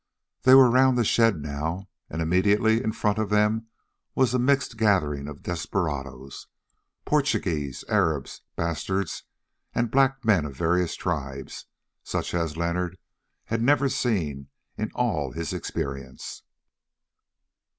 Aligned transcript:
They 0.41 0.55
were 0.55 0.67
round 0.71 0.97
the 0.97 1.03
shed 1.03 1.43
now, 1.43 1.87
and 2.09 2.23
immediately 2.23 2.81
in 2.83 2.91
front 2.91 3.19
of 3.19 3.29
them 3.29 3.67
was 4.15 4.33
a 4.33 4.39
mixed 4.39 4.75
gathering 4.75 5.27
of 5.27 5.43
desperadoes—Portuguese, 5.43 7.83
Arabs, 7.87 8.41
Bastards, 8.55 9.25
and 9.75 9.91
black 9.91 10.25
men 10.25 10.45
of 10.45 10.55
various 10.57 10.95
tribes—such 10.95 12.33
as 12.33 12.57
Leonard 12.57 12.97
had 13.45 13.61
never 13.61 13.89
seen 13.89 14.47
in 14.75 14.91
all 14.95 15.33
his 15.33 15.53
experience. 15.53 16.41